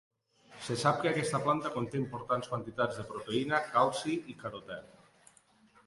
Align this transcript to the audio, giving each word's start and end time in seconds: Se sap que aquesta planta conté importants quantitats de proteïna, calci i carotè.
Se 0.67 0.77
sap 0.83 0.95
que 1.03 1.09
aquesta 1.09 1.41
planta 1.43 1.71
conté 1.77 2.01
importants 2.01 2.51
quantitats 2.55 2.99
de 3.03 3.07
proteïna, 3.13 3.63
calci 3.79 4.19
i 4.35 4.39
carotè. 4.45 4.81